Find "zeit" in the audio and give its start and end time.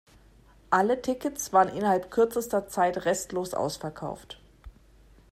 2.67-3.05